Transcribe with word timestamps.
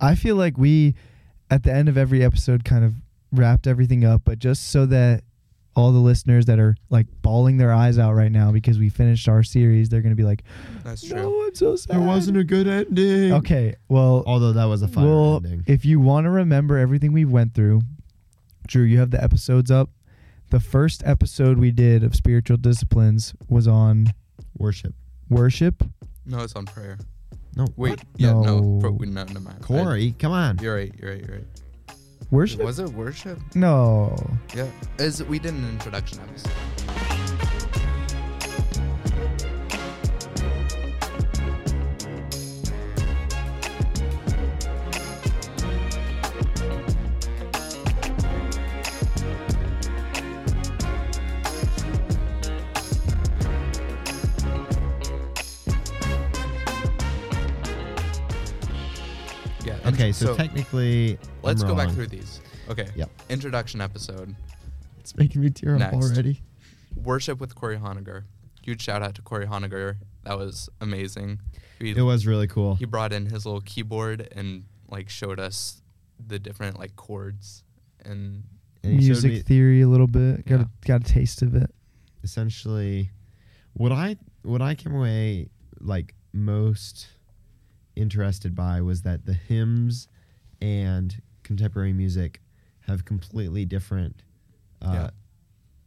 I 0.00 0.14
feel 0.14 0.36
like 0.36 0.56
we, 0.58 0.94
at 1.50 1.62
the 1.62 1.72
end 1.72 1.88
of 1.88 1.96
every 1.98 2.24
episode, 2.24 2.64
kind 2.64 2.84
of 2.84 2.94
wrapped 3.32 3.66
everything 3.66 4.04
up, 4.04 4.22
but 4.24 4.38
just 4.38 4.70
so 4.70 4.86
that 4.86 5.24
all 5.74 5.90
the 5.90 5.98
listeners 5.98 6.44
that 6.46 6.58
are 6.58 6.74
like 6.90 7.06
bawling 7.22 7.56
their 7.56 7.72
eyes 7.72 7.98
out 7.98 8.12
right 8.12 8.30
now 8.30 8.52
because 8.52 8.78
we 8.78 8.90
finished 8.90 9.26
our 9.28 9.42
series, 9.42 9.88
they're 9.88 10.02
gonna 10.02 10.14
be 10.14 10.22
like, 10.22 10.42
That's 10.84 11.02
true. 11.02 11.16
"No, 11.16 11.44
I'm 11.46 11.54
so 11.54 11.76
sad." 11.76 11.96
There 11.96 12.06
wasn't 12.06 12.36
a 12.36 12.44
good 12.44 12.68
ending. 12.68 13.32
Okay, 13.32 13.74
well, 13.88 14.22
Although 14.26 14.52
that 14.52 14.66
was 14.66 14.82
a 14.82 14.88
fun 14.88 15.04
well, 15.04 15.36
ending. 15.36 15.64
if 15.66 15.84
you 15.86 15.98
want 15.98 16.24
to 16.26 16.30
remember 16.30 16.76
everything 16.76 17.12
we 17.12 17.24
went 17.24 17.54
through, 17.54 17.80
Drew, 18.66 18.82
you 18.84 18.98
have 18.98 19.10
the 19.12 19.22
episodes 19.22 19.70
up. 19.70 19.88
The 20.50 20.60
first 20.60 21.02
episode 21.06 21.58
we 21.58 21.70
did 21.70 22.04
of 22.04 22.14
spiritual 22.14 22.58
disciplines 22.58 23.34
was 23.48 23.66
on 23.66 24.08
Worship. 24.58 24.94
worship. 25.30 25.82
No, 26.26 26.40
it's 26.40 26.52
on 26.54 26.66
prayer. 26.66 26.98
No. 27.56 27.66
Wait, 27.76 28.00
yeah, 28.16 28.32
no, 28.32 28.42
No. 28.60 28.78
pro- 28.80 28.90
we- 28.92 29.06
no, 29.06 29.24
no, 29.24 29.40
man. 29.40 29.56
I- 29.60 29.64
Corey, 29.64 30.14
come 30.18 30.32
on. 30.32 30.58
You're 30.58 30.74
right. 30.76 30.92
You're 31.00 31.10
right. 31.12 31.20
You're 31.26 31.36
right. 31.36 31.46
Worship? 32.30 32.62
Was 32.62 32.78
it 32.78 32.88
worship? 32.94 33.38
No. 33.54 34.16
Yeah. 34.54 34.66
Is 34.98 35.22
we 35.24 35.38
did 35.38 35.52
an 35.52 35.68
introduction 35.68 36.18
episode. 36.20 36.50
Yeah. 60.22 60.30
so, 60.32 60.36
technically, 60.36 61.18
let's 61.42 61.62
I'm 61.62 61.68
go 61.68 61.74
back 61.74 61.90
through 61.90 62.08
these. 62.08 62.40
Okay. 62.68 62.88
Yep. 62.94 63.10
Introduction 63.28 63.80
episode. 63.80 64.34
It's 65.00 65.16
making 65.16 65.40
me 65.42 65.50
tear 65.50 65.76
Next. 65.76 65.94
up 65.94 66.02
already. 66.02 66.40
Worship 66.96 67.40
with 67.40 67.54
Corey 67.54 67.76
Honegger. 67.78 68.24
Huge 68.62 68.80
shout 68.82 69.02
out 69.02 69.14
to 69.16 69.22
Corey 69.22 69.46
Honegger. 69.46 69.96
That 70.24 70.38
was 70.38 70.68
amazing. 70.80 71.40
He, 71.80 71.90
It 71.90 72.02
was 72.02 72.26
really 72.26 72.46
cool. 72.46 72.76
he 72.76 72.84
brought 72.84 73.12
in 73.12 73.26
his 73.26 73.44
little 73.44 73.60
keyboard 73.62 74.28
and 74.36 74.64
like 74.88 75.08
showed 75.08 75.40
us 75.40 75.82
the 76.24 76.38
different 76.38 76.78
like 76.78 76.94
chords 76.94 77.64
and 78.04 78.44
And 78.84 78.96
Music 78.98 79.32
me 79.32 79.40
theory 79.40 79.80
a 79.80 79.88
little 79.88 80.06
bit. 80.06 80.46
Got 80.46 80.60
Yeah. 80.60 80.66
a 80.66 80.86
got 80.86 81.00
a 81.00 81.12
taste 81.12 81.42
of 81.42 81.56
it. 81.56 81.70
essentially 82.22 83.10
what 83.72 83.90
I 83.90 84.16
what 84.42 84.62
I 84.62 84.74
came 84.76 84.94
away 84.94 85.48
like 85.80 86.14
most 86.32 87.08
interested 87.96 88.54
by 88.54 88.80
was 88.80 89.02
that 89.02 89.26
the 89.26 89.34
hymns 89.34 90.08
and 90.60 91.20
contemporary 91.42 91.92
music 91.92 92.40
have 92.80 93.04
completely 93.04 93.64
different 93.64 94.22
uh, 94.80 94.92
Yeah. 94.94 95.10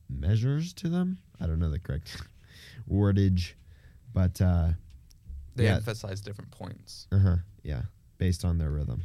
measures 0.09 0.73
to 0.73 0.89
them. 0.89 1.17
I 1.39 1.47
don't 1.47 1.59
know 1.59 1.69
the 1.69 1.79
correct 1.79 2.15
wordage, 2.89 3.53
but 4.13 4.39
uh, 4.41 4.69
they 5.55 5.65
Yeah. 5.65 5.75
emphasize 5.77 6.21
different 6.21 6.51
points. 6.51 7.07
Uh 7.11 7.19
huh. 7.19 7.35
Yeah, 7.63 7.83
based 8.17 8.45
on 8.45 8.57
their 8.57 8.71
rhythm. 8.71 9.03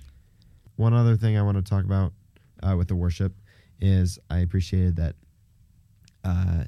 One 0.77 0.95
other 0.95 1.17
thing 1.17 1.37
I 1.37 1.43
want 1.43 1.57
to 1.57 1.63
talk 1.63 1.85
about 1.85 2.13
uh, 2.63 2.77
with 2.77 2.89
the 2.89 2.97
worship 2.97 3.33
is 3.81 4.19
I 4.31 4.39
appreciated 4.39 4.97
that 4.97 5.17
uh, 6.25 6.65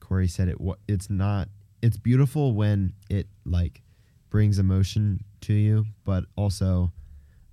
Corey 0.00 0.28
said 0.28 0.48
it. 0.48 0.56
It's 0.86 1.10
not. 1.10 1.48
It's 1.82 1.96
beautiful 1.96 2.54
when 2.54 2.94
it 3.08 3.28
like 3.44 3.82
brings 4.30 4.58
emotion 4.58 5.20
to 5.42 5.52
you, 5.54 5.86
but 6.04 6.24
also 6.36 6.92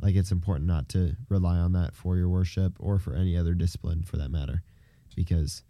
like 0.02 0.16
it's 0.16 0.32
important 0.32 0.68
not 0.68 0.90
to 0.90 1.16
rely 1.30 1.58
on 1.58 1.72
that 1.74 1.96
for 1.96 2.18
your 2.18 2.28
worship 2.30 2.74
or 2.80 3.00
for 3.00 3.14
any 3.16 3.38
other 3.38 3.54
discipline 3.54 4.04
for 4.04 4.18
that 4.18 4.30
matter, 4.30 4.62
because 5.16 5.64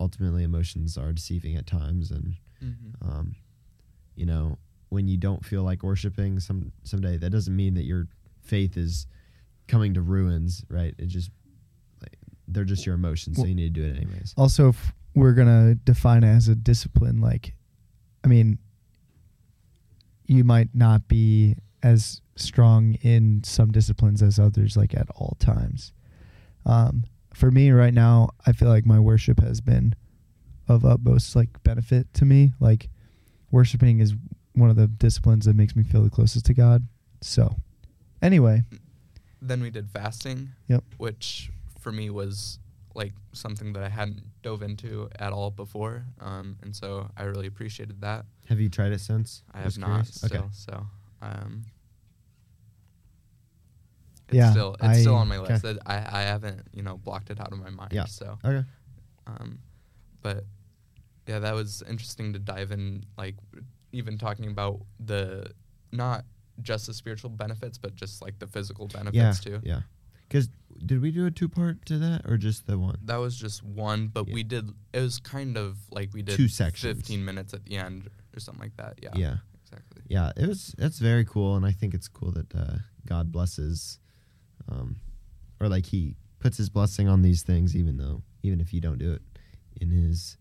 ultimately 0.00 0.42
emotions 0.42 0.98
are 0.98 1.12
deceiving 1.12 1.56
at 1.56 1.66
times 1.66 2.10
and 2.10 2.34
Mm-hmm. 2.64 3.06
um, 3.06 3.34
you 4.14 4.24
know, 4.24 4.56
when 4.88 5.06
you 5.08 5.18
don't 5.18 5.44
feel 5.44 5.62
like 5.62 5.82
worshiping 5.82 6.40
some 6.40 6.72
someday, 6.84 7.18
that 7.18 7.28
doesn't 7.28 7.54
mean 7.54 7.74
that 7.74 7.84
your 7.84 8.08
faith 8.40 8.78
is 8.78 9.06
coming 9.68 9.92
to 9.92 10.00
ruins, 10.00 10.64
right? 10.70 10.94
It 10.98 11.08
just 11.08 11.30
like 12.00 12.16
they're 12.48 12.64
just 12.64 12.86
your 12.86 12.94
emotions, 12.94 13.36
so 13.36 13.44
you 13.44 13.54
need 13.54 13.74
to 13.74 13.80
do 13.82 13.86
it 13.86 13.94
anyways. 13.96 14.32
Also, 14.38 14.70
if 14.70 14.94
we're 15.14 15.34
gonna 15.34 15.74
define 15.74 16.24
it 16.24 16.28
as 16.34 16.48
a 16.48 16.54
discipline, 16.54 17.20
like, 17.20 17.52
I 18.24 18.28
mean, 18.28 18.58
you 20.26 20.44
might 20.44 20.74
not 20.74 21.08
be 21.08 21.56
as 21.82 22.20
strong 22.36 22.94
in 23.02 23.42
some 23.44 23.70
disciplines 23.70 24.22
as 24.22 24.38
others, 24.38 24.76
like 24.76 24.94
at 24.94 25.08
all 25.14 25.36
times. 25.38 25.92
Um, 26.64 27.04
for 27.32 27.50
me, 27.50 27.70
right 27.70 27.94
now, 27.94 28.30
I 28.46 28.52
feel 28.52 28.68
like 28.68 28.86
my 28.86 28.98
worship 28.98 29.40
has 29.40 29.60
been 29.60 29.94
of 30.68 30.84
utmost 30.84 31.36
like 31.36 31.62
benefit 31.62 32.12
to 32.14 32.24
me. 32.24 32.52
Like, 32.60 32.88
worshiping 33.50 34.00
is 34.00 34.14
one 34.54 34.70
of 34.70 34.76
the 34.76 34.86
disciplines 34.86 35.44
that 35.44 35.54
makes 35.54 35.76
me 35.76 35.84
feel 35.84 36.02
the 36.02 36.10
closest 36.10 36.46
to 36.46 36.54
God. 36.54 36.86
So, 37.20 37.56
anyway, 38.22 38.64
Then 39.40 39.60
we 39.60 39.70
did 39.70 39.88
fasting. 39.90 40.50
Yep. 40.68 40.82
Which 40.96 41.50
for 41.78 41.92
me 41.92 42.10
was 42.10 42.58
like 42.96 43.12
something 43.32 43.72
that 43.74 43.82
I 43.82 43.88
hadn't 43.88 44.22
dove 44.42 44.62
into 44.62 45.08
at 45.18 45.32
all 45.32 45.50
before, 45.50 46.04
um, 46.20 46.56
and 46.62 46.74
so 46.74 47.08
I 47.16 47.24
really 47.24 47.46
appreciated 47.46 48.00
that. 48.00 48.24
Have 48.48 48.58
you 48.60 48.68
tried 48.68 48.92
it 48.92 49.00
since? 49.00 49.42
I 49.52 49.60
have 49.60 49.78
not 49.78 50.06
still, 50.06 50.48
so 50.52 50.86
um, 51.22 51.64
it's 54.28 54.36
Yeah, 54.36 54.50
still 54.50 54.76
it's 54.80 55.00
still 55.00 55.14
on 55.14 55.28
my 55.28 55.36
okay. 55.38 55.54
list. 55.54 55.80
I 55.86 55.96
I 55.96 56.22
haven't 56.22 56.62
you 56.72 56.82
know 56.82 56.96
blocked 56.96 57.30
it 57.30 57.40
out 57.40 57.52
of 57.52 57.58
my 57.58 57.70
mind. 57.70 57.92
Yeah. 57.92 58.06
So, 58.06 58.38
Okay. 58.44 58.64
um, 59.26 59.58
but 60.22 60.44
yeah, 61.28 61.38
that 61.40 61.54
was 61.54 61.82
interesting 61.88 62.32
to 62.32 62.38
dive 62.38 62.72
in, 62.72 63.04
like 63.18 63.36
even 63.92 64.16
talking 64.18 64.46
about 64.48 64.80
the 65.04 65.50
not 65.92 66.24
just 66.62 66.86
the 66.86 66.94
spiritual 66.94 67.30
benefits, 67.30 67.78
but 67.78 67.94
just 67.94 68.22
like 68.22 68.38
the 68.38 68.46
physical 68.46 68.88
Yeah. 68.92 69.02
benefits 69.04 69.40
too. 69.40 69.60
Yeah. 69.62 69.82
Because 70.28 70.48
did 70.84 71.00
we 71.00 71.10
do 71.10 71.26
a 71.26 71.30
two 71.30 71.48
part 71.48 71.84
to 71.86 71.98
that 71.98 72.22
or 72.26 72.36
just 72.36 72.66
the 72.66 72.78
one? 72.78 72.98
That 73.04 73.16
was 73.16 73.36
just 73.36 73.62
one, 73.62 74.08
but 74.08 74.28
Yeah. 74.28 74.34
we 74.34 74.42
did. 74.42 74.70
It 74.92 75.00
was 75.00 75.18
kind 75.18 75.56
of 75.56 75.78
like 75.90 76.12
we 76.12 76.22
did 76.22 76.36
Two 76.36 76.48
sections. 76.48 76.96
fifteen 76.98 77.24
minutes 77.24 77.54
at 77.54 77.64
the 77.64 77.76
end 77.76 78.10
or 78.34 78.40
something 78.40 78.62
like 78.62 78.76
that. 78.76 78.98
Yeah. 79.02 79.10
Yeah. 79.14 79.36
Exactly. 79.64 80.02
Yeah. 80.08 80.32
It 80.36 80.46
was. 80.48 80.74
That's 80.78 80.98
very 80.98 81.24
cool, 81.24 81.56
and 81.56 81.64
I 81.66 81.72
think 81.72 81.94
it's 81.94 82.08
cool 82.08 82.32
that 82.32 82.54
uh, 82.54 82.76
God 83.06 83.32
blesses, 83.32 83.98
um, 84.68 84.96
or 85.60 85.68
like 85.68 85.86
He 85.86 86.16
puts 86.38 86.56
His 86.58 86.68
blessing 86.68 87.08
on 87.08 87.22
these 87.22 87.42
things, 87.42 87.74
even 87.76 87.96
though 87.96 88.22
even 88.42 88.60
if 88.60 88.72
you 88.72 88.80
don't 88.80 88.98
do 88.98 89.12
it 89.12 89.22
in 89.80 89.90
His 89.90 90.36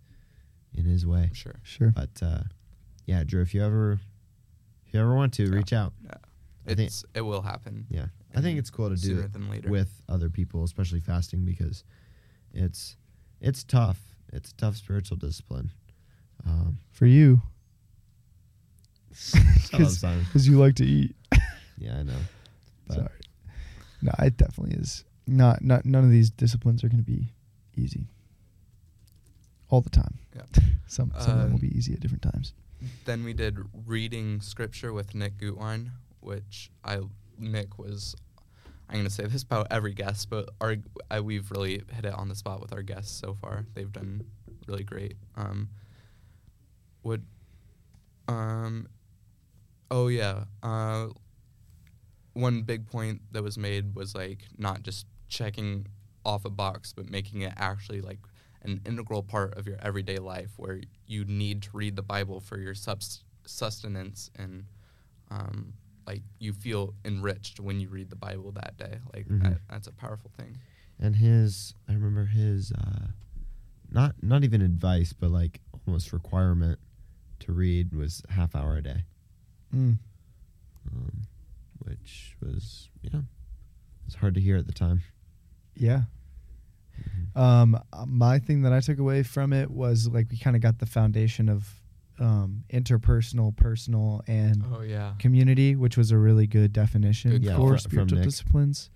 in 0.73 0.85
His 0.85 1.05
way. 1.05 1.31
Sure. 1.33 1.59
sure. 1.63 1.91
But 1.91 2.21
uh, 2.21 2.43
yeah, 3.05 3.23
Drew, 3.23 3.41
if 3.41 3.53
you 3.53 3.63
ever 3.63 3.99
if 4.85 4.93
you 4.93 4.99
ever 4.99 5.15
want 5.15 5.33
to, 5.35 5.43
Yeah. 5.43 5.55
reach 5.55 5.73
out. 5.73 5.93
I 6.67 6.73
think 6.75 6.91
it 7.13 7.21
will 7.21 7.41
happen 7.41 7.85
yeah, 7.89 8.07
I 8.35 8.41
think 8.41 8.57
it's 8.59 8.69
cool 8.69 8.89
to 8.89 8.95
do 8.95 9.19
it 9.19 9.33
than 9.33 9.49
later. 9.49 9.69
with 9.69 10.01
other 10.09 10.29
people, 10.29 10.63
especially 10.63 10.99
fasting, 10.99 11.45
because 11.45 11.83
it's 12.53 12.97
it's 13.41 13.63
tough. 13.63 13.99
It's 14.33 14.51
a 14.51 14.55
tough 14.55 14.75
spiritual 14.77 15.17
discipline. 15.17 15.71
Um, 16.45 16.79
For 16.91 17.05
you, 17.05 17.41
shut 19.13 19.41
up, 19.73 19.79
'Cause- 19.79 19.99
Simon. 19.99 20.23
because 20.25 20.47
you 20.47 20.57
like 20.59 20.75
to 20.75 20.85
eat. 20.85 21.15
Yeah, 21.77 21.97
I 21.99 22.03
know. 22.03 22.17
But 22.87 22.93
Sorry. 22.95 23.09
No, 24.01 24.11
it 24.19 24.37
definitely 24.37 24.75
is 24.75 25.03
not. 25.27 25.61
Not 25.61 25.85
none 25.85 26.05
of 26.05 26.09
these 26.09 26.29
disciplines 26.29 26.83
are 26.85 26.87
going 26.87 27.03
to 27.03 27.11
be 27.11 27.33
easy. 27.75 28.07
All 29.69 29.81
the 29.81 29.89
time. 29.89 30.19
Yeah. 30.35 30.43
Some 30.87 31.11
some 31.19 31.31
of 31.33 31.37
them 31.39 31.47
will 31.49 31.55
Um, 31.55 31.59
be 31.59 31.77
easy 31.77 31.91
at 31.93 31.99
different 31.99 32.21
times. 32.23 32.53
Then 33.03 33.23
we 33.25 33.33
did 33.33 33.57
reading 33.85 34.39
scripture 34.39 34.93
with 34.93 35.13
Nick 35.15 35.37
Gutwine, 35.37 35.89
which 36.25 36.71
I 36.83 36.99
Nick 37.37 37.77
was. 37.77 38.15
I'm 38.87 38.97
gonna 38.97 39.09
say 39.09 39.25
this 39.25 39.43
about 39.43 39.67
every 39.71 39.93
guest, 39.93 40.29
but 40.29 40.49
our 40.61 40.75
I, 41.09 41.19
we've 41.21 41.49
really 41.51 41.81
hit 41.91 42.05
it 42.05 42.13
on 42.13 42.29
the 42.29 42.35
spot 42.35 42.61
with 42.61 42.73
our 42.73 42.83
guests 42.83 43.17
so 43.17 43.33
far. 43.33 43.65
They've 43.73 43.91
done 43.91 44.25
really 44.67 44.83
great. 44.83 45.15
Um, 45.35 45.69
would 47.03 47.25
um, 48.27 48.87
oh 49.89 50.07
yeah. 50.07 50.45
Uh, 50.61 51.07
one 52.33 52.63
big 52.63 52.85
point 52.87 53.21
that 53.31 53.43
was 53.43 53.57
made 53.57 53.95
was 53.95 54.13
like 54.13 54.39
not 54.57 54.83
just 54.83 55.05
checking 55.29 55.87
off 56.25 56.45
a 56.45 56.49
box, 56.49 56.93
but 56.93 57.09
making 57.09 57.41
it 57.41 57.53
actually 57.55 58.01
like 58.01 58.19
an 58.63 58.81
integral 58.85 59.23
part 59.23 59.57
of 59.57 59.67
your 59.67 59.77
everyday 59.81 60.17
life 60.17 60.51
where 60.57 60.81
you 61.07 61.23
need 61.25 61.61
to 61.61 61.69
read 61.73 61.95
the 61.95 62.01
Bible 62.01 62.39
for 62.39 62.57
your 62.57 62.73
subs- 62.73 63.23
sustenance 63.45 64.29
and 64.35 64.65
um, 65.29 65.73
like 66.07 66.21
you 66.39 66.53
feel 66.53 66.93
enriched 67.03 67.59
when 67.59 67.79
you 67.79 67.89
read 67.89 68.09
the 68.09 68.15
Bible 68.15 68.51
that 68.53 68.77
day. 68.77 68.99
Like 69.13 69.27
Mhm. 69.27 69.41
that, 69.43 69.57
that's 69.69 69.87
a 69.87 69.91
powerful 69.93 70.31
thing. 70.37 70.57
and 70.99 71.15
his, 71.17 71.73
I 71.89 71.93
remember 71.93 72.25
his, 72.25 72.71
uh, 72.71 73.07
not 73.91 74.15
not 74.23 74.43
even 74.43 74.61
advice, 74.61 75.13
but 75.13 75.29
like 75.31 75.61
almost 75.87 76.13
requirement 76.13 76.79
to 77.39 77.51
read 77.53 77.93
was 77.93 78.21
half 78.29 78.55
hour 78.55 78.77
a 78.77 78.81
day. 78.81 79.03
Mm. 79.73 79.97
um, 80.91 81.27
which 81.79 82.35
was 82.41 82.89
yeah, 83.01 83.21
it's 84.05 84.15
hard 84.15 84.33
to 84.35 84.39
hear 84.41 84.55
at 84.57 84.67
the 84.67 84.73
time. 84.73 85.01
Yeah. 85.75 86.03
Mhm. 87.01 87.37
Um, 87.39 87.79
uh, 87.91 88.05
my 88.05 88.39
thing 88.39 88.61
that 88.61 88.71
I 88.71 88.79
took 88.79 88.99
away 88.99 89.23
from 89.23 89.51
it 89.51 89.69
was 89.69 90.07
like 90.07 90.29
we 90.31 90.37
kind 90.37 90.55
of 90.55 90.61
got 90.61 90.79
the 90.79 90.85
foundation 90.85 91.49
of 91.49 91.81
um, 92.19 92.63
interpersonal, 92.69 93.55
personal, 93.55 94.21
and 94.27 94.63
Oh 94.73 94.81
yeah. 94.81 95.13
community, 95.19 95.75
which 95.75 95.97
was 95.97 96.11
a 96.11 96.17
really 96.17 96.47
good 96.47 96.71
definition 96.73 97.31
Good 97.31 97.43
Yeah, 97.43 97.57
for 97.57 97.73
fr- 97.73 97.77
spiritual 97.77 98.17
Nick. 98.19 98.25
disciplines. 98.27 98.89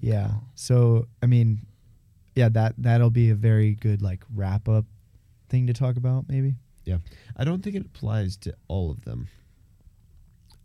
Good 0.00 0.08
Yeah. 0.08 0.28
call. 0.28 0.44
So 0.54 1.06
I 1.22 1.26
mean, 1.26 1.66
yeah 2.34 2.48
that 2.50 2.74
that'll 2.78 3.10
be 3.10 3.30
a 3.30 3.34
very 3.34 3.74
good 3.74 4.00
like 4.00 4.24
wrap 4.34 4.68
up 4.68 4.86
thing 5.48 5.66
to 5.66 5.72
talk 5.72 5.96
about 5.96 6.28
maybe. 6.28 6.54
Yeah, 6.84 6.98
I 7.36 7.44
don't 7.44 7.62
think 7.62 7.76
it 7.76 7.84
applies 7.84 8.36
to 8.38 8.54
all 8.68 8.90
of 8.90 9.04
them. 9.04 9.28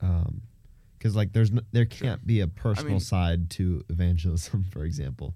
Um, 0.01 0.41
because 0.97 1.15
like 1.17 1.33
there's 1.33 1.51
no, 1.51 1.61
there 1.73 1.85
can't 1.85 2.25
be 2.25 2.39
a 2.39 2.47
personal 2.47 2.91
mean- 2.91 2.99
side 3.01 3.49
to 3.51 3.83
evangelism, 3.89 4.63
for 4.71 4.85
example. 4.85 5.35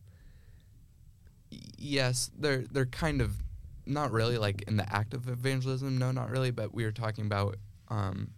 Yes, 1.78 2.30
they're 2.38 2.64
they're 2.72 2.86
kind 2.86 3.22
of 3.22 3.42
not 3.88 4.12
really 4.12 4.38
like 4.38 4.64
in 4.68 4.78
the 4.78 4.94
act 4.94 5.14
of 5.14 5.28
evangelism. 5.30 5.98
No, 5.98 6.12
not 6.12 6.30
really. 6.30 6.52
But 6.52 6.74
we 6.74 6.84
were 6.84 6.92
talking 6.92 7.26
about 7.26 7.56
um 7.90 8.30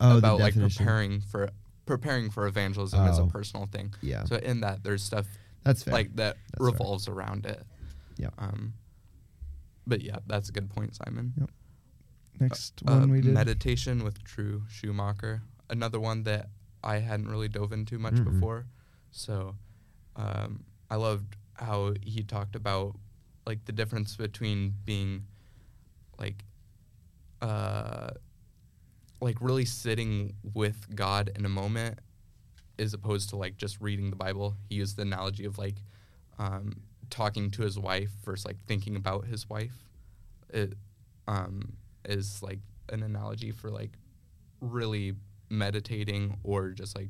Oh, 0.00 0.18
about 0.18 0.38
the 0.38 0.44
like 0.44 0.54
preparing 0.54 1.20
for 1.20 1.50
preparing 1.86 2.30
for 2.30 2.46
evangelism 2.46 3.00
as 3.06 3.18
a 3.18 3.22
Oh. 3.22 3.26
personal 3.26 3.66
thing. 3.66 3.94
Yeah, 4.02 4.24
So 4.24 4.36
in 4.36 4.60
that, 4.60 4.82
there's 4.82 5.02
stuff 5.02 5.26
that's 5.62 5.82
fair. 5.84 5.94
like 5.94 6.16
that 6.16 6.36
That's 6.50 6.58
fair. 6.58 6.66
revolves 6.66 7.08
around 7.08 7.46
it. 7.46 7.62
Yeah. 8.16 8.30
Um. 8.38 8.74
But 9.86 10.00
yeah, 10.02 10.16
that's 10.26 10.48
a 10.48 10.52
good 10.52 10.70
point, 10.70 10.94
Simon. 10.96 11.34
Next 12.40 12.82
Uh, 12.86 12.98
one 13.00 13.10
we 13.10 13.20
did. 13.20 13.32
meditation 13.34 14.02
with 14.02 14.22
Drew 14.24 14.64
Schumacher. 14.68 15.42
Another 15.70 16.00
one 16.00 16.22
that 16.24 16.48
I 16.82 16.98
hadn't 16.98 17.28
really 17.28 17.48
dove 17.48 17.72
into 17.72 17.98
much 17.98 18.14
Mm-mm. 18.14 18.24
before. 18.34 18.66
So 19.10 19.56
um, 20.16 20.64
I 20.90 20.96
loved 20.96 21.36
how 21.54 21.94
he 22.02 22.22
talked 22.24 22.56
about 22.56 22.96
like 23.46 23.64
the 23.64 23.72
difference 23.72 24.16
between 24.16 24.74
being 24.84 25.24
like 26.18 26.44
uh 27.42 28.10
like 29.20 29.36
really 29.40 29.64
sitting 29.64 30.34
with 30.54 30.94
God 30.94 31.30
in 31.36 31.44
a 31.44 31.48
moment 31.48 31.98
as 32.78 32.92
opposed 32.94 33.30
to 33.30 33.36
like 33.36 33.56
just 33.56 33.80
reading 33.80 34.10
the 34.10 34.16
Bible. 34.16 34.54
He 34.68 34.76
used 34.76 34.96
the 34.96 35.02
analogy 35.02 35.44
of 35.44 35.56
like 35.58 35.76
um, 36.38 36.80
talking 37.10 37.50
to 37.52 37.62
his 37.62 37.78
wife 37.78 38.10
versus 38.24 38.44
like 38.44 38.56
thinking 38.66 38.96
about 38.96 39.26
his 39.26 39.48
wife. 39.48 39.72
It 40.50 40.74
um, 41.28 41.74
is 42.04 42.42
like 42.42 42.58
an 42.90 43.02
analogy 43.02 43.50
for 43.52 43.70
like 43.70 43.92
really 44.60 45.14
meditating 45.48 46.36
or 46.42 46.70
just 46.70 46.96
like 46.96 47.08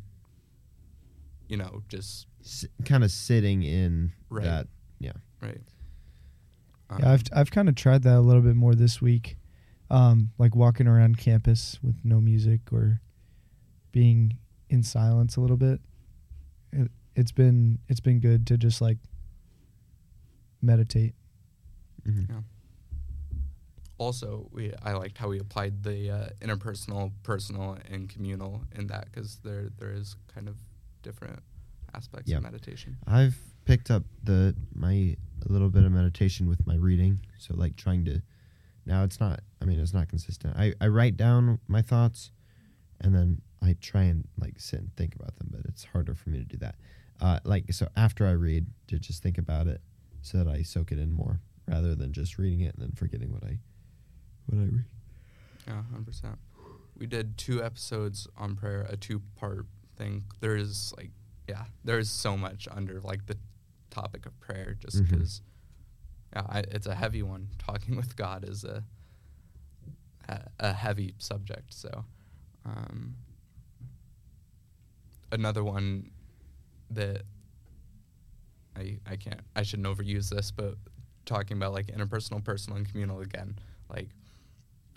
you 1.49 1.57
know 1.57 1.83
just 1.89 2.27
S- 2.45 2.67
kind 2.85 3.03
of 3.05 3.11
sitting 3.11 3.63
in 3.63 4.13
Right. 4.31 4.45
that. 4.45 4.67
Yeah 5.01 5.13
right. 5.43 5.61
Yeah, 7.00 7.12
I've 7.12 7.23
I've 7.32 7.50
kind 7.50 7.69
of 7.69 7.75
tried 7.75 8.02
that 8.02 8.17
a 8.17 8.20
little 8.20 8.43
bit 8.43 8.56
more 8.56 8.75
this 8.75 9.00
week, 9.02 9.37
um, 9.91 10.31
like 10.38 10.55
walking 10.55 10.87
around 10.87 11.19
campus 11.19 11.79
with 11.82 11.96
no 12.05 12.20
music 12.20 12.61
or 12.73 13.00
being 13.93 14.38
in 14.70 14.82
silence 14.82 15.37
a 15.37 15.41
little 15.41 15.56
bit. 15.56 15.81
It, 16.73 16.91
it's 17.17 17.32
been 17.32 17.79
it's 17.88 18.00
been 18.00 18.20
good 18.20 18.46
to 18.49 18.56
just 18.58 18.81
like 18.81 18.99
meditate. 20.62 21.14
Mhm. 22.06 22.44
also 23.99 24.49
we 24.52 24.73
I 24.82 24.93
liked 24.93 25.17
how 25.19 25.29
we 25.29 25.38
applied 25.38 25.82
the 25.82 26.11
uh, 26.11 26.29
interpersonal, 26.43 27.12
personal, 27.23 27.79
and 27.91 28.08
communal 28.08 28.62
in 28.75 28.87
that 28.88 29.06
because 29.11 29.38
there 29.44 29.70
there 29.79 29.93
is 29.93 30.17
kind 30.35 30.49
of 30.49 30.56
different 31.02 31.41
aspects 31.94 32.31
Yeah. 32.31 32.38
of 32.38 32.43
meditation. 32.43 32.96
I've 33.06 33.38
picked 33.65 33.91
up 33.91 34.05
the 34.23 34.55
my 34.75 35.17
a 35.47 35.53
little 35.53 35.69
bit 35.69 35.85
of 35.85 35.93
meditation 35.93 36.49
with 36.49 36.67
my 36.67 36.77
reading. 36.77 37.21
So 37.39 37.55
like 37.57 37.77
trying 37.77 38.05
to 38.07 38.23
now 38.87 39.05
it's 39.05 39.21
not 39.21 39.41
I 39.61 39.65
mean 39.65 39.81
it's 39.81 39.95
not 39.95 40.09
consistent. 40.09 40.57
I, 40.57 40.75
I 40.81 40.89
write 40.89 41.17
down 41.17 41.59
my 41.69 41.83
thoughts 41.83 42.31
and 43.01 43.15
then 43.15 43.41
I 43.63 43.77
try 43.81 44.03
and 44.03 44.27
like 44.39 44.55
sit 44.59 44.81
and 44.81 44.95
think 44.97 45.15
about 45.15 45.37
them, 45.37 45.49
but 45.51 45.63
it's 45.67 45.85
harder 45.85 46.15
for 46.15 46.31
me 46.31 46.39
to 46.39 46.45
do 46.45 46.57
that. 46.59 46.77
Uh, 47.21 47.39
like 47.45 47.73
so 47.73 47.89
after 47.97 48.27
I 48.27 48.33
read 48.33 48.67
to 48.89 48.99
just 48.99 49.23
think 49.23 49.39
about 49.39 49.67
it 49.67 49.81
so 50.23 50.39
that 50.39 50.49
I 50.49 50.63
soak 50.63 50.93
it 50.93 50.99
in 50.99 51.13
more 51.13 51.41
rather 51.67 51.95
than 51.95 52.13
just 52.13 52.39
reading 52.39 52.61
it 52.61 52.75
and 52.75 52.83
then 52.83 52.93
forgetting 52.93 53.33
what 53.33 53.45
I 53.45 53.59
what 54.47 54.59
I 54.61 54.65
read. 54.65 54.85
Yeah, 55.67 55.83
hundred 55.91 56.07
percent. 56.07 56.39
We 56.97 57.07
did 57.07 57.37
two 57.39 57.63
episodes 57.63 58.29
on 58.37 58.55
prayer, 58.55 58.87
a 58.89 58.97
two-part 58.97 59.67
thing. 59.97 60.25
There's 60.41 60.95
like, 60.97 61.11
yeah, 61.49 61.65
there's 61.83 62.09
so 62.09 62.37
much 62.37 62.69
under 62.71 63.01
like 63.01 63.27
the 63.27 63.37
topic 63.94 64.26
of 64.26 64.38
prayer, 64.41 64.76
just 64.79 65.02
because. 65.05 65.43
Yeah, 66.35 66.62
it's 66.70 66.87
a 66.87 66.94
heavy 66.94 67.23
one. 67.23 67.49
Talking 67.58 67.96
with 67.96 68.17
God 68.17 68.49
is 68.49 68.64
a 68.64 68.82
a, 70.29 70.41
a 70.58 70.73
heavy 70.73 71.14
subject. 71.19 71.73
So, 71.73 72.05
um, 72.64 73.14
another 75.32 75.62
one 75.62 76.11
that 76.91 77.23
I 78.76 78.99
I 79.06 79.17
can't 79.17 79.41
I 79.55 79.62
shouldn't 79.62 79.88
overuse 79.88 80.29
this, 80.29 80.50
but 80.50 80.75
talking 81.25 81.56
about 81.56 81.73
like 81.73 81.87
interpersonal, 81.87 82.43
personal, 82.43 82.76
and 82.79 82.91
communal 82.91 83.20
again, 83.20 83.58
like 83.88 84.08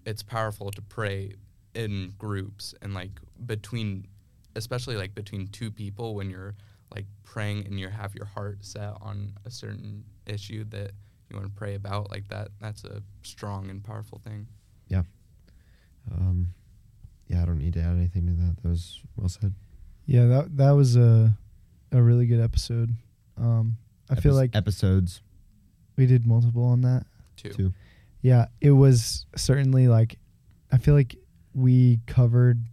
it's 0.05 0.23
powerful 0.23 0.71
to 0.71 0.81
pray 0.81 1.33
in 1.75 2.13
groups 2.17 2.73
and 2.81 2.93
like 2.93 3.11
between 3.45 4.07
especially 4.55 4.95
like 4.95 5.13
between 5.13 5.47
two 5.47 5.69
people 5.69 6.15
when 6.15 6.29
you're 6.29 6.55
like 6.95 7.05
praying 7.23 7.65
and 7.65 7.79
you 7.79 7.87
have 7.89 8.15
your 8.15 8.25
heart 8.25 8.63
set 8.63 8.93
on 9.01 9.33
a 9.45 9.51
certain 9.51 10.03
issue 10.25 10.63
that 10.69 10.91
you 11.29 11.35
want 11.35 11.45
to 11.45 11.53
pray 11.53 11.75
about 11.75 12.09
like 12.09 12.27
that 12.29 12.47
that's 12.61 12.83
a 12.85 13.01
strong 13.23 13.69
and 13.69 13.83
powerful 13.83 14.19
thing 14.23 14.47
yeah 14.87 15.03
Um, 16.11 16.49
yeah, 17.27 17.41
I 17.41 17.45
don't 17.45 17.57
need 17.57 17.73
to 17.73 17.81
add 17.81 17.97
anything 17.97 18.25
to 18.27 18.33
that. 18.33 18.55
That 18.63 18.69
was 18.69 19.01
well 19.17 19.27
said. 19.27 19.53
Yeah, 20.05 20.27
that 20.27 20.55
that 20.57 20.71
was 20.71 20.95
a 20.95 21.37
a 21.91 22.01
really 22.01 22.25
good 22.25 22.39
episode. 22.39 22.95
Um, 23.37 23.75
I 24.09 24.15
feel 24.15 24.33
like 24.33 24.55
episodes 24.55 25.21
we 25.97 26.05
did 26.05 26.25
multiple 26.25 26.63
on 26.63 26.81
that. 26.81 27.05
too 27.35 27.49
too. 27.49 27.73
Yeah, 28.21 28.45
it 28.61 28.71
was 28.71 29.25
certainly 29.35 29.89
like 29.89 30.17
I 30.71 30.77
feel 30.77 30.93
like 30.93 31.17
we 31.53 31.99
covered 32.07 32.63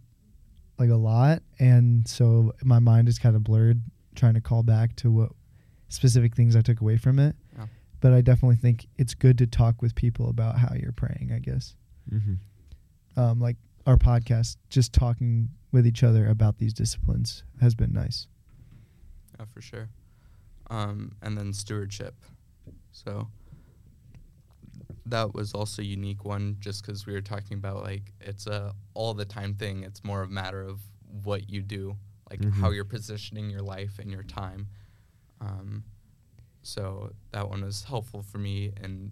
like 0.79 0.89
a 0.89 0.95
lot 0.95 1.41
and 1.59 2.07
so 2.07 2.53
my 2.63 2.79
mind 2.79 3.07
is 3.09 3.17
kind 3.19 3.35
of 3.35 3.43
blurred 3.43 3.81
trying 4.15 4.33
to 4.35 4.41
call 4.41 4.63
back 4.63 4.95
to 4.97 5.11
what 5.11 5.31
specific 5.89 6.35
things 6.35 6.55
I 6.55 6.61
took 6.61 6.81
away 6.81 6.97
from 6.97 7.19
it. 7.19 7.35
Yeah. 7.57 7.65
But 8.01 8.13
I 8.13 8.21
definitely 8.21 8.57
think 8.57 8.87
it's 8.97 9.13
good 9.13 9.37
to 9.39 9.47
talk 9.47 9.81
with 9.81 9.95
people 9.95 10.29
about 10.29 10.59
how 10.59 10.73
you're 10.75 10.91
praying, 10.91 11.31
I 11.33 11.39
guess. 11.39 11.75
Mm-hmm. 12.11 13.19
Um 13.19 13.39
like 13.39 13.57
our 13.85 13.97
podcast 13.97 14.57
just 14.69 14.93
talking 14.93 15.49
with 15.71 15.85
each 15.85 16.03
other 16.03 16.27
about 16.27 16.57
these 16.57 16.73
disciplines 16.73 17.43
has 17.61 17.75
been 17.75 17.93
nice. 17.93 18.27
yeah 19.37 19.45
for 19.53 19.61
sure 19.61 19.89
um, 20.71 21.11
and 21.21 21.37
then 21.37 21.53
stewardship 21.53 22.15
so 22.91 23.27
that 25.05 25.33
was 25.35 25.53
also 25.53 25.81
a 25.81 25.85
unique 25.85 26.25
one 26.25 26.57
just 26.59 26.83
because 26.83 27.05
we 27.05 27.13
were 27.13 27.21
talking 27.21 27.57
about 27.57 27.83
like 27.83 28.11
it's 28.19 28.47
a 28.47 28.73
all 28.95 29.13
the 29.13 29.25
time 29.25 29.53
thing 29.53 29.83
it's 29.83 30.03
more 30.03 30.21
of 30.21 30.29
a 30.29 30.33
matter 30.33 30.61
of 30.61 30.79
what 31.23 31.49
you 31.49 31.61
do 31.61 31.95
like 32.29 32.43
how 32.55 32.69
Mhm. 32.69 32.75
you're 32.75 32.85
positioning 32.85 33.49
your 33.49 33.61
life 33.61 33.99
and 33.99 34.11
your 34.11 34.23
time 34.23 34.67
um, 35.41 35.83
so 36.63 37.11
that 37.31 37.49
one 37.49 37.63
was 37.63 37.83
helpful 37.83 38.21
for 38.23 38.37
me 38.37 38.71
in 38.81 39.11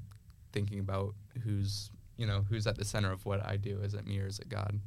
thinking 0.52 0.80
about 0.80 1.14
who's 1.44 1.92
you 2.18 2.26
know 2.26 2.44
who's 2.50 2.66
at 2.68 2.78
the 2.78 2.86
center 2.86 3.12
of 3.12 3.26
what 3.26 3.46
i 3.46 3.58
do 3.58 3.80
is 3.82 3.94
it 3.94 4.06
me 4.08 4.20
or 4.20 4.28
is 4.28 4.40
it 4.40 4.50
god 4.50 4.80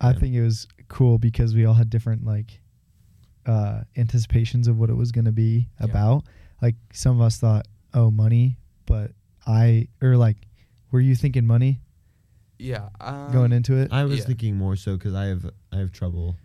I 0.00 0.12
Yeah. 0.12 0.18
think 0.18 0.34
it 0.34 0.42
was 0.42 0.66
cool 0.88 1.18
because 1.18 1.54
we 1.54 1.64
all 1.64 1.74
had 1.74 1.88
different 1.88 2.24
like 2.26 2.60
uh 3.46 3.82
anticipations 3.96 4.66
of 4.68 4.76
what 4.78 4.90
it 4.90 4.94
was 4.94 5.12
going 5.12 5.24
to 5.26 5.32
be 5.32 5.68
Yeah. 5.78 5.84
about. 5.86 6.24
Like 6.60 6.74
some 6.92 7.14
of 7.16 7.22
us 7.22 7.38
thought, 7.38 7.66
"Oh, 7.94 8.10
money," 8.10 8.58
but 8.86 9.12
I 9.46 9.88
or 10.02 10.16
like 10.16 10.36
were 10.90 11.00
you 11.00 11.14
thinking 11.14 11.46
money 11.46 11.80
yeah 12.58 12.88
um, 13.00 13.30
going 13.30 13.52
into 13.52 13.76
it? 13.76 13.92
I 13.92 14.04
was 14.04 14.18
Yeah. 14.20 14.24
thinking 14.26 14.56
more 14.56 14.76
so 14.76 14.96
because 14.96 15.14
I 15.14 15.26
have 15.26 15.48
I 15.72 15.78
have 15.78 15.92
trouble. 15.92 16.36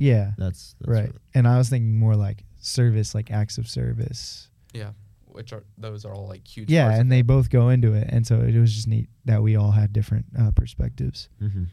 Yeah. 0.00 0.32
That's, 0.38 0.74
that's 0.80 0.90
right. 0.90 1.12
And 1.34 1.46
I 1.46 1.58
was 1.58 1.68
thinking 1.68 1.98
more 1.98 2.16
like 2.16 2.44
service, 2.60 3.14
like 3.14 3.30
acts 3.30 3.58
of 3.58 3.68
service. 3.68 4.48
yeah 4.72 4.90
which 5.32 5.52
are 5.52 5.62
those 5.78 6.04
are 6.04 6.12
all 6.12 6.26
like 6.26 6.44
huge 6.46 6.68
yeah, 6.68 6.90
and 6.90 7.10
they 7.10 7.22
both 7.22 7.50
go 7.50 7.68
into 7.68 7.94
it, 7.94 8.08
and 8.10 8.26
so 8.26 8.40
it 8.40 8.54
was 8.58 8.74
just 8.74 8.88
neat 8.88 9.08
that 9.24 9.40
we 9.40 9.54
all 9.56 9.70
had 9.70 9.92
different 9.92 10.26
uh, 10.38 10.50
perspectives. 10.50 11.28
Mm-hmm. 11.40 11.64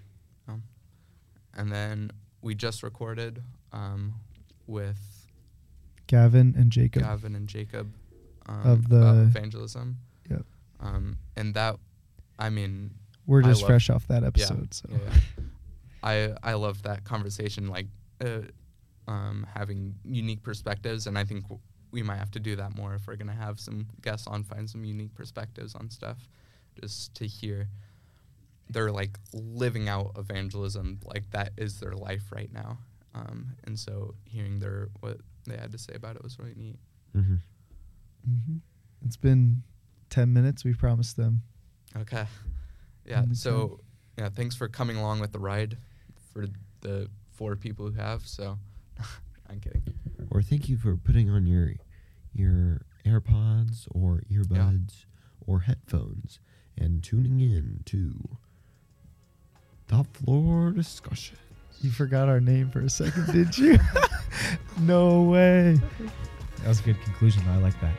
and 1.56 1.72
then 1.72 2.12
we 2.42 2.54
just 2.56 2.84
recorded 2.84 3.42
um, 3.74 4.14
with 4.68 5.00
Gavin 6.06 6.54
and 6.58 6.72
Jacob. 6.72 7.04
Gavin 7.04 7.36
and 7.36 7.48
Jacob 7.48 7.92
um, 8.48 8.62
Of 8.64 8.86
about 8.86 9.16
the- 9.16 9.22
evangelism. 9.24 9.98
Yep. 10.30 10.46
Um, 10.80 11.18
and 11.36 11.54
that, 11.56 11.78
I 12.38 12.50
mean, 12.50 12.92
We're 13.26 13.42
just 13.42 13.66
fresh 13.66 13.90
off 13.90 14.08
that 14.08 14.24
episode, 14.24 14.74
so 14.74 14.88
yeah, 14.92 14.98
yeah. 15.14 15.44
I 16.04 16.52
I 16.52 16.54
loved 16.54 16.84
that 16.84 17.04
conversation. 17.04 17.68
Like, 17.68 17.88
uh, 18.24 18.42
um, 19.08 19.46
having 19.54 19.96
unique 20.04 20.44
perspectives, 20.44 21.08
and 21.08 21.18
I 21.18 21.24
think 21.24 21.44
w- 21.44 21.62
we 21.92 22.04
might 22.04 22.18
have 22.18 22.32
to 22.32 22.40
do 22.40 22.56
that 22.58 22.76
more 22.76 22.96
if 22.96 23.08
we're 23.08 23.16
gonna 23.16 23.34
have 23.34 23.60
some 23.60 23.88
guests 24.02 24.28
on, 24.28 24.44
find 24.44 24.70
some 24.70 24.84
unique 24.84 25.16
perspectives 25.16 25.76
on 25.76 25.90
stuff, 25.90 26.28
just 26.80 27.16
to 27.16 27.26
hear 27.28 27.70
they're 28.70 28.92
like 28.92 29.18
living 29.34 29.88
out 29.88 30.12
evangelism, 30.18 31.00
like 31.06 31.30
that 31.32 31.54
is 31.58 31.80
their 31.80 31.94
life 31.94 32.32
right 32.32 32.52
now, 32.52 32.78
um, 33.14 33.56
and 33.64 33.80
so 33.80 34.14
hearing 34.26 34.60
their 34.60 34.90
what 35.00 35.18
they 35.46 35.56
had 35.56 35.72
to 35.72 35.78
say 35.78 35.94
about 35.94 36.16
it 36.16 36.24
was 36.24 36.38
really 36.38 36.56
neat. 36.56 36.80
Mm-hmm. 37.16 37.36
hmm 38.26 38.58
It's 39.06 39.16
been 39.18 39.64
ten 40.10 40.34
minutes. 40.34 40.66
We 40.66 40.74
promised 40.74 41.16
them. 41.16 41.44
Okay. 41.96 42.26
Yeah. 43.06 43.24
So, 43.32 43.80
yeah, 44.18 44.28
thanks 44.30 44.56
for 44.56 44.68
coming 44.68 44.98
along 44.98 45.22
with 45.22 45.32
the 45.32 45.40
ride 45.40 45.78
for 46.34 46.48
the 46.82 47.10
four 47.38 47.56
people 47.56 47.90
who 47.90 48.00
have. 48.00 48.28
So, 48.28 48.58
I'm 49.50 49.60
kidding. 49.60 49.84
Or 50.32 50.42
thank 50.42 50.68
you 50.68 50.78
for 50.78 50.98
putting 50.98 51.30
on 51.30 51.46
your 51.46 51.74
your 52.34 52.82
AirPods 53.06 53.88
or 53.92 54.24
earbuds 54.32 55.06
or 55.46 55.62
headphones 55.62 56.40
and 56.78 57.04
tuning 57.04 57.40
in 57.40 57.82
to 57.86 58.38
the 59.88 60.04
floor 60.04 60.72
discussion. 60.72 61.38
You 61.82 61.92
forgot 61.92 62.28
our 62.28 62.40
name 62.40 62.70
for 62.70 62.82
a 62.82 62.90
second, 62.90 63.32
did 63.32 63.58
you? 63.58 63.80
no 64.80 65.22
way. 65.22 65.80
That 66.58 66.68
was 66.68 66.80
a 66.80 66.84
good 66.84 67.02
conclusion. 67.02 67.44
I 67.48 67.58
like 67.58 67.80
that. 67.82 67.96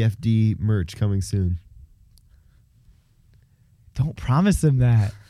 TFD 0.00 0.58
merch 0.58 0.96
coming 0.96 1.20
soon. 1.22 1.58
Don't 3.94 4.16
promise 4.16 4.60
them 4.60 4.78
that. 4.78 5.12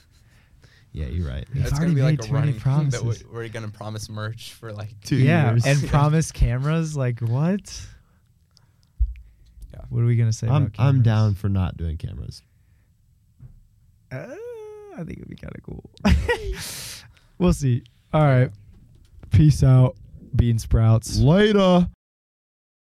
Yeah, 0.93 1.09
you're 1.09 1.29
right. 1.29 1.45
We've 1.53 1.63
It's 1.63 1.73
already 1.75 1.93
gonna 1.93 1.95
be 1.95 2.01
like 2.01 2.13
made 2.13 2.21
a 2.21 2.23
too 2.29 2.33
many 2.33 2.47
running 2.53 2.61
thing 2.61 2.89
that 2.89 3.03
we, 3.03 3.09
promises. 3.09 3.25
we're 3.31 3.49
gonna 3.49 3.69
promise 3.69 4.09
merch 4.09 4.55
for 4.55 4.73
like 4.73 4.99
Two 5.03 5.17
yeah, 5.17 5.51
years. 5.51 5.67
and 5.67 5.87
promise 5.91 6.33
cameras. 6.33 6.97
Like 6.97 7.21
what? 7.21 7.87
Yeah. 9.75 9.81
What 9.91 10.01
are 10.01 10.07
we 10.07 10.17
gonna 10.17 10.33
say? 10.33 10.47
I'm 10.47 10.63
about 10.69 10.75
I'm 10.79 10.87
cameras? 11.03 11.05
down 11.05 11.35
for 11.35 11.51
not 11.51 11.77
doing 11.77 11.99
cameras. 11.99 12.43
Uh, 14.11 14.25
I 14.95 15.05
think 15.05 15.19
it'd 15.19 15.29
be 15.29 15.37
kind 15.37 15.53
of 15.55 15.63
cool. 15.63 15.91
we'll 17.39 17.53
see. 17.53 17.83
All 18.15 18.23
right. 18.25 18.51
Peace 19.31 19.63
out, 19.63 19.97
bean 20.35 20.59
sprouts. 20.59 21.19
Later. 21.19 21.91